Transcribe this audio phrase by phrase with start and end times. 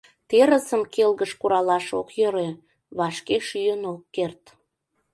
[0.29, 2.49] Терысым келгыш куралаш ок йӧрӧ—
[2.97, 4.43] вашке шӱйын ок керт.